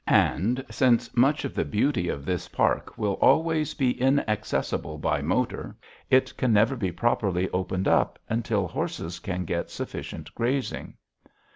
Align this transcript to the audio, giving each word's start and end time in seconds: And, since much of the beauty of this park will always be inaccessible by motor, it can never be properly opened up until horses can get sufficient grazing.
And, 0.07 0.65
since 0.71 1.15
much 1.15 1.45
of 1.45 1.53
the 1.53 1.63
beauty 1.63 2.09
of 2.09 2.25
this 2.25 2.47
park 2.47 2.97
will 2.97 3.19
always 3.21 3.75
be 3.75 3.91
inaccessible 4.01 4.97
by 4.97 5.21
motor, 5.21 5.75
it 6.09 6.35
can 6.37 6.51
never 6.51 6.75
be 6.75 6.91
properly 6.91 7.47
opened 7.51 7.87
up 7.87 8.17
until 8.27 8.67
horses 8.67 9.19
can 9.19 9.45
get 9.45 9.69
sufficient 9.69 10.33
grazing. 10.33 10.95